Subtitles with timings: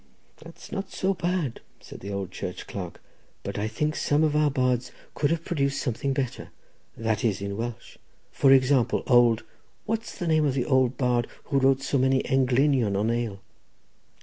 [0.43, 2.99] '""That's not so bad," said the old church clerk,
[3.43, 7.99] "but I think some of our bards could have produced something better—that is, in Welsh;
[8.31, 9.43] for example, old—.
[9.85, 13.41] What's the name of the old bard who wrote so many englynion on ale?"